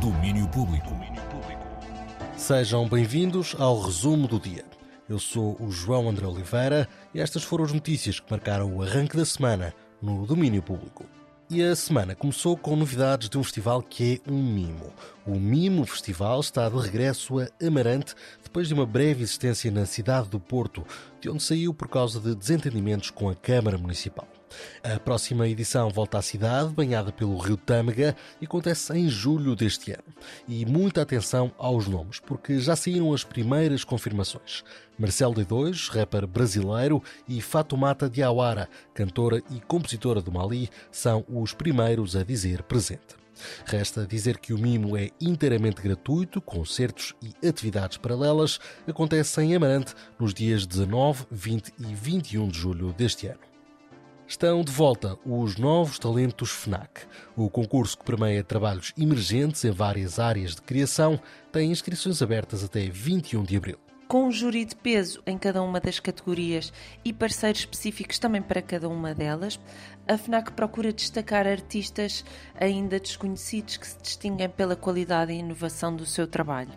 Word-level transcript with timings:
Domínio 0.00 0.46
Público. 0.48 0.90
Sejam 2.36 2.86
bem-vindos 2.86 3.56
ao 3.58 3.80
resumo 3.80 4.28
do 4.28 4.38
dia. 4.38 4.64
Eu 5.08 5.18
sou 5.18 5.56
o 5.58 5.70
João 5.70 6.10
André 6.10 6.26
Oliveira 6.26 6.86
e 7.14 7.20
estas 7.20 7.42
foram 7.42 7.64
as 7.64 7.72
notícias 7.72 8.20
que 8.20 8.30
marcaram 8.30 8.70
o 8.74 8.82
arranque 8.82 9.16
da 9.16 9.24
semana 9.24 9.74
no 10.02 10.26
Domínio 10.26 10.62
Público. 10.62 11.06
E 11.48 11.62
a 11.62 11.74
semana 11.74 12.14
começou 12.14 12.54
com 12.54 12.76
novidades 12.76 13.30
de 13.30 13.38
um 13.38 13.42
festival 13.42 13.80
que 13.80 14.20
é 14.26 14.30
um 14.30 14.42
mimo. 14.42 14.92
O 15.26 15.40
Mimo 15.40 15.86
Festival 15.86 16.40
está 16.40 16.68
de 16.68 16.76
regresso 16.76 17.40
a 17.40 17.48
Amarante 17.66 18.14
depois 18.44 18.68
de 18.68 18.74
uma 18.74 18.84
breve 18.84 19.22
existência 19.22 19.70
na 19.70 19.86
cidade 19.86 20.28
do 20.28 20.38
Porto, 20.38 20.86
de 21.18 21.30
onde 21.30 21.42
saiu 21.42 21.72
por 21.72 21.88
causa 21.88 22.20
de 22.20 22.34
desentendimentos 22.34 23.10
com 23.10 23.30
a 23.30 23.34
Câmara 23.34 23.78
Municipal. 23.78 24.28
A 24.82 24.98
próxima 24.98 25.48
edição 25.48 25.90
volta 25.90 26.18
à 26.18 26.22
cidade, 26.22 26.72
banhada 26.72 27.12
pelo 27.12 27.36
rio 27.38 27.56
Tâmega, 27.56 28.16
e 28.40 28.44
acontece 28.44 28.92
em 28.96 29.08
julho 29.08 29.54
deste 29.54 29.92
ano. 29.92 30.04
E 30.46 30.64
muita 30.64 31.02
atenção 31.02 31.52
aos 31.58 31.86
nomes, 31.86 32.20
porque 32.20 32.58
já 32.58 32.74
saíram 32.76 33.12
as 33.12 33.24
primeiras 33.24 33.84
confirmações. 33.84 34.64
Marcelo 34.98 35.34
D2, 35.34 35.90
rapper 35.90 36.26
brasileiro, 36.26 37.02
e 37.28 37.40
Fatumata 37.40 38.08
Diawara, 38.08 38.68
cantora 38.94 39.42
e 39.50 39.60
compositora 39.60 40.20
do 40.20 40.32
Mali, 40.32 40.68
são 40.90 41.24
os 41.28 41.52
primeiros 41.52 42.16
a 42.16 42.24
dizer 42.24 42.62
presente. 42.62 43.16
Resta 43.64 44.06
dizer 44.06 44.38
que 44.38 44.52
o 44.52 44.58
Mimo 44.58 44.96
é 44.96 45.10
inteiramente 45.20 45.80
gratuito, 45.80 46.40
concertos 46.40 47.14
e 47.22 47.46
atividades 47.46 47.96
paralelas 47.96 48.58
acontecem 48.86 49.52
em 49.52 49.56
Amarante 49.56 49.94
nos 50.18 50.34
dias 50.34 50.66
19, 50.66 51.26
20 51.30 51.72
e 51.78 51.94
21 51.94 52.48
de 52.48 52.58
julho 52.58 52.92
deste 52.92 53.26
ano. 53.26 53.57
Estão 54.28 54.62
de 54.62 54.70
volta 54.70 55.18
os 55.24 55.56
novos 55.56 55.98
talentos 55.98 56.50
FNAC. 56.50 57.06
O 57.34 57.48
concurso 57.48 57.96
que 57.96 58.04
permeia 58.04 58.44
trabalhos 58.44 58.92
emergentes 58.94 59.64
em 59.64 59.70
várias 59.70 60.18
áreas 60.18 60.54
de 60.54 60.60
criação 60.60 61.18
tem 61.50 61.72
inscrições 61.72 62.20
abertas 62.20 62.62
até 62.62 62.90
21 62.90 63.42
de 63.42 63.56
abril. 63.56 63.78
Com 64.06 64.26
um 64.26 64.30
júri 64.30 64.66
de 64.66 64.76
peso 64.76 65.22
em 65.26 65.38
cada 65.38 65.62
uma 65.62 65.80
das 65.80 65.98
categorias 65.98 66.70
e 67.02 67.10
parceiros 67.10 67.60
específicos 67.60 68.18
também 68.18 68.42
para 68.42 68.60
cada 68.60 68.86
uma 68.86 69.14
delas, 69.14 69.58
a 70.06 70.18
FNAC 70.18 70.52
procura 70.52 70.92
destacar 70.92 71.46
artistas 71.46 72.22
ainda 72.54 73.00
desconhecidos 73.00 73.78
que 73.78 73.86
se 73.86 73.98
distinguem 73.98 74.50
pela 74.50 74.76
qualidade 74.76 75.32
e 75.32 75.38
inovação 75.38 75.96
do 75.96 76.04
seu 76.04 76.26
trabalho. 76.26 76.72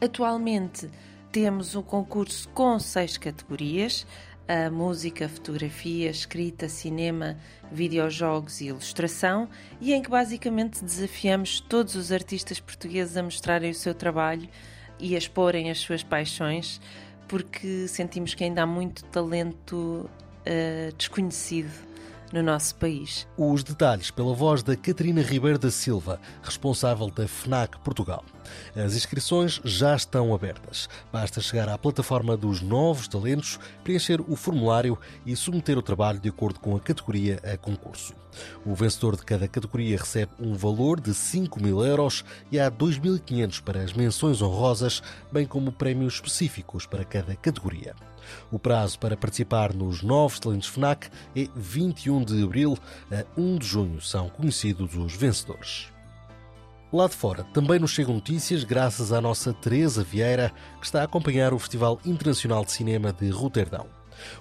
Atualmente 0.00 0.88
temos 1.32 1.74
um 1.74 1.82
concurso 1.82 2.48
com 2.50 2.78
seis 2.78 3.18
categorias 3.18 4.06
a 4.46 4.70
música, 4.70 5.28
fotografia, 5.28 6.10
escrita, 6.10 6.68
cinema, 6.68 7.36
videojogos 7.72 8.60
e 8.60 8.66
ilustração, 8.66 9.48
e 9.80 9.92
em 9.92 10.02
que 10.02 10.10
basicamente 10.10 10.84
desafiamos 10.84 11.60
todos 11.60 11.94
os 11.96 12.12
artistas 12.12 12.60
portugueses 12.60 13.16
a 13.16 13.22
mostrarem 13.22 13.70
o 13.70 13.74
seu 13.74 13.94
trabalho 13.94 14.48
e 14.98 15.14
a 15.14 15.18
exporem 15.18 15.70
as 15.70 15.78
suas 15.78 16.02
paixões, 16.02 16.80
porque 17.26 17.88
sentimos 17.88 18.34
que 18.34 18.44
ainda 18.44 18.62
há 18.62 18.66
muito 18.66 19.04
talento 19.06 20.08
uh, 20.46 20.94
desconhecido 20.96 21.93
no 22.34 22.42
nosso 22.42 22.74
país. 22.74 23.28
Os 23.38 23.62
detalhes 23.62 24.10
pela 24.10 24.34
voz 24.34 24.60
da 24.60 24.76
Catarina 24.76 25.22
Ribeiro 25.22 25.56
da 25.56 25.70
Silva, 25.70 26.20
responsável 26.42 27.08
da 27.08 27.28
FNAC 27.28 27.78
Portugal. 27.78 28.24
As 28.74 28.96
inscrições 28.96 29.60
já 29.64 29.94
estão 29.94 30.34
abertas. 30.34 30.88
Basta 31.12 31.40
chegar 31.40 31.68
à 31.68 31.78
plataforma 31.78 32.36
dos 32.36 32.60
novos 32.60 33.06
talentos, 33.06 33.60
preencher 33.84 34.20
o 34.20 34.34
formulário 34.34 34.98
e 35.24 35.36
submeter 35.36 35.78
o 35.78 35.82
trabalho 35.82 36.18
de 36.18 36.28
acordo 36.28 36.58
com 36.58 36.74
a 36.74 36.80
categoria 36.80 37.40
a 37.44 37.56
concurso. 37.56 38.12
O 38.66 38.74
vencedor 38.74 39.14
de 39.16 39.24
cada 39.24 39.46
categoria 39.46 39.96
recebe 39.96 40.32
um 40.40 40.54
valor 40.54 41.00
de 41.00 41.14
5 41.14 41.62
mil 41.62 41.84
euros 41.84 42.24
e 42.50 42.58
há 42.58 42.68
2.500 42.68 43.62
para 43.62 43.80
as 43.80 43.92
menções 43.92 44.42
honrosas, 44.42 45.00
bem 45.30 45.46
como 45.46 45.70
prémios 45.70 46.14
específicos 46.14 46.84
para 46.84 47.04
cada 47.04 47.36
categoria. 47.36 47.94
O 48.50 48.58
prazo 48.58 48.98
para 48.98 49.16
participar 49.16 49.72
nos 49.74 50.02
novos 50.02 50.38
talentos 50.38 50.68
FNAC 50.68 51.08
é 51.36 51.48
21 51.54 52.24
de 52.24 52.42
abril 52.42 52.78
a 53.10 53.24
1 53.40 53.58
de 53.58 53.66
junho. 53.66 54.00
São 54.00 54.28
conhecidos 54.28 54.94
os 54.96 55.14
vencedores. 55.14 55.88
Lá 56.92 57.08
de 57.08 57.16
fora 57.16 57.42
também 57.52 57.80
nos 57.80 57.90
chegam 57.90 58.14
notícias 58.14 58.62
graças 58.62 59.12
à 59.12 59.20
nossa 59.20 59.52
Teresa 59.52 60.04
Vieira, 60.04 60.52
que 60.78 60.86
está 60.86 61.00
a 61.00 61.04
acompanhar 61.04 61.52
o 61.52 61.58
Festival 61.58 62.00
Internacional 62.04 62.64
de 62.64 62.70
Cinema 62.70 63.12
de 63.12 63.28
Roterdão. 63.30 63.86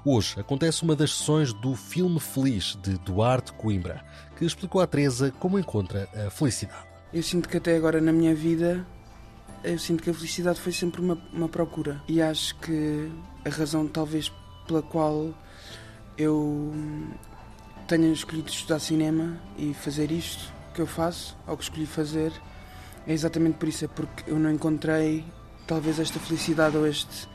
Hoje 0.05 0.39
acontece 0.39 0.83
uma 0.83 0.95
das 0.95 1.17
sessões 1.17 1.51
do 1.51 1.75
Filme 1.75 2.19
Feliz 2.19 2.77
de 2.83 2.97
Duarte 2.99 3.53
Coimbra, 3.53 4.03
que 4.37 4.45
explicou 4.45 4.81
à 4.81 4.85
Teresa 4.87 5.31
como 5.39 5.57
encontra 5.57 6.07
a 6.13 6.29
felicidade. 6.29 6.85
Eu 7.11 7.23
sinto 7.23 7.49
que 7.49 7.57
até 7.57 7.75
agora 7.75 7.99
na 7.99 8.11
minha 8.11 8.35
vida, 8.35 8.85
eu 9.63 9.79
sinto 9.79 10.03
que 10.03 10.09
a 10.09 10.13
felicidade 10.13 10.59
foi 10.59 10.71
sempre 10.71 11.01
uma, 11.01 11.17
uma 11.31 11.47
procura. 11.47 12.01
E 12.07 12.21
acho 12.21 12.55
que 12.55 13.09
a 13.45 13.49
razão 13.49 13.87
talvez 13.87 14.31
pela 14.67 14.81
qual 14.81 15.33
eu 16.17 16.73
tenha 17.87 18.11
escolhido 18.11 18.49
estudar 18.49 18.79
cinema 18.79 19.37
e 19.57 19.73
fazer 19.73 20.11
isto 20.11 20.51
que 20.73 20.81
eu 20.81 20.87
faço, 20.87 21.37
ou 21.47 21.55
que 21.55 21.63
escolhi 21.63 21.85
fazer, 21.85 22.31
é 23.05 23.13
exatamente 23.13 23.57
por 23.57 23.67
isso, 23.67 23.85
é 23.85 23.87
porque 23.87 24.29
eu 24.29 24.39
não 24.39 24.51
encontrei 24.51 25.23
talvez 25.67 25.99
esta 25.99 26.19
felicidade 26.19 26.75
ou 26.75 26.87
este 26.87 27.27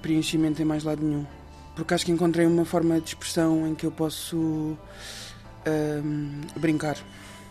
preenchimento 0.00 0.62
em 0.62 0.64
mais 0.64 0.84
lado 0.84 1.04
nenhum. 1.04 1.26
Porque 1.74 1.94
acho 1.94 2.04
que 2.04 2.12
encontrei 2.12 2.46
uma 2.46 2.64
forma 2.64 3.00
de 3.00 3.08
expressão 3.08 3.66
em 3.66 3.74
que 3.74 3.86
eu 3.86 3.92
posso 3.92 4.36
um, 4.36 4.76
brincar. 6.56 6.96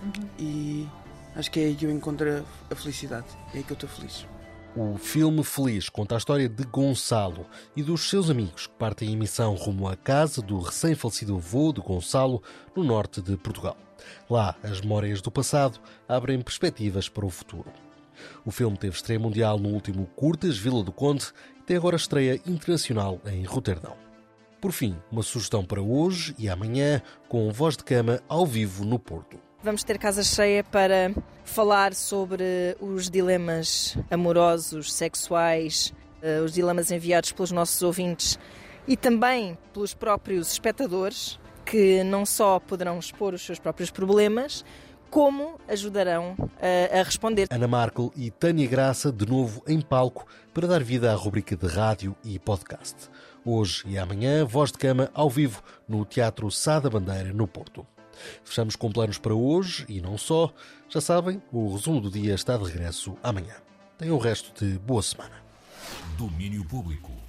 Uhum. 0.04 0.28
E 0.40 0.88
acho 1.38 1.52
que 1.52 1.60
é 1.60 1.66
aí 1.66 1.76
que 1.76 1.86
eu 1.86 1.92
encontro 1.92 2.44
a 2.70 2.76
felicidade, 2.76 3.28
é 3.54 3.58
aí 3.58 3.64
que 3.64 3.72
eu 3.72 3.76
estou 3.76 3.90
feliz. 3.90 4.26
O 4.76 4.98
filme 4.98 5.44
Feliz 5.44 5.90
conta 5.90 6.16
a 6.16 6.18
história 6.18 6.48
de 6.48 6.64
Gonçalo 6.66 7.48
e 7.76 7.82
dos 7.82 8.10
seus 8.10 8.30
amigos 8.30 8.68
que 8.68 8.74
partem 8.74 9.12
em 9.12 9.18
missão 9.18 9.56
rumo 9.56 9.88
à 9.88 9.96
casa 9.96 10.40
do 10.42 10.60
recém-falecido 10.60 11.36
avô 11.36 11.74
de 11.74 11.82
Gonçalo, 11.82 12.44
no 12.76 12.84
norte 12.84 13.22
de 13.22 13.36
Portugal. 13.38 13.76
Lá, 14.30 14.56
as 14.62 14.82
memórias 14.82 15.20
do 15.20 15.32
passado 15.32 15.80
abrem 16.08 16.42
perspectivas 16.42 17.10
para 17.10 17.26
o 17.26 17.30
futuro. 17.30 17.72
O 18.46 18.52
filme 18.52 18.78
teve 18.78 18.96
estreia 18.96 19.20
mundial 19.20 19.58
no 19.58 19.70
último 19.70 20.06
Curtas 20.16 20.58
Vila 20.58 20.84
do 20.84 20.92
Conde 20.92 21.26
e 21.60 21.64
tem 21.64 21.78
agora 21.78 21.96
estreia 21.96 22.40
internacional 22.46 23.20
em 23.26 23.44
Roterdão. 23.46 23.96
Por 24.62 24.72
fim, 24.72 24.96
uma 25.12 25.24
sugestão 25.24 25.66
para 25.66 25.82
hoje 25.82 26.36
e 26.38 26.50
amanhã 26.50 27.02
com 27.28 27.52
Voz 27.52 27.76
de 27.78 27.84
Cama 27.84 28.22
ao 28.28 28.46
vivo 28.46 28.86
no 28.86 29.00
Porto. 29.00 29.47
Vamos 29.64 29.84
ter 29.84 29.98
casa 29.98 30.22
cheia 30.22 30.64
para 30.64 31.12
falar 31.44 31.96
sobre 31.96 32.78
os 32.80 33.10
dilemas 33.10 33.98
amorosos, 34.10 34.94
sexuais, 34.94 35.92
eh, 36.22 36.40
os 36.42 36.54
dilemas 36.54 36.92
enviados 36.92 37.32
pelos 37.32 37.52
nossos 37.52 37.82
ouvintes 37.82 38.38
e 38.88 38.96
também 38.96 39.58
pelos 39.74 39.96
próprios 39.96 40.52
espectadores 40.52 41.40
que 41.66 42.04
não 42.04 42.24
só 42.24 42.60
poderão 42.60 43.00
expor 43.00 43.34
os 43.34 43.42
seus 43.42 43.58
próprios 43.58 43.90
problemas, 43.90 44.64
como 45.10 45.60
ajudarão 45.68 46.36
a, 46.62 47.00
a, 47.00 47.04
responder. 47.04 47.48
Ana 47.50 47.68
Markel 47.68 48.14
e 48.16 48.30
Tânia 48.30 48.68
Graça, 48.68 49.12
de 49.12 49.26
novo 49.26 49.64
em 49.68 49.82
palco, 49.82 50.28
para 50.54 50.68
dar 50.68 50.84
vida 50.84 51.12
à 51.12 51.16
rubrica 51.16 51.58
de 51.58 51.68
rádio 51.68 52.16
e 52.24 52.38
podcast. 52.38 53.10
Hoje 53.44 53.84
e 53.88 53.98
amanhã, 53.98 54.46
Voz 54.46 54.72
de 54.72 54.78
Cama 54.78 55.10
ao 55.14 55.30
vivo 55.30 55.64
no 55.88 56.06
Teatro 56.06 56.50
Sá 56.52 56.80
da 56.80 56.90
Bandeira, 56.90 57.34
no 57.34 57.48
Porto. 57.48 57.86
Fechamos 58.44 58.76
com 58.76 58.92
planos 58.92 59.18
para 59.18 59.34
hoje 59.34 59.86
e 59.88 60.02
não 60.02 60.18
só. 60.18 60.54
Já 60.90 61.02
sabem, 61.02 61.42
o 61.52 61.74
resumo 61.74 62.02
do 62.02 62.10
dia 62.10 62.36
está 62.36 62.58
de 62.58 62.64
regresso 62.66 63.18
amanhã. 63.22 63.56
Tenham 63.98 64.16
o 64.16 64.20
resto 64.20 64.54
de 64.64 64.78
boa 64.80 65.02
semana. 65.02 65.42
Domínio 66.18 66.64
Público. 66.66 67.27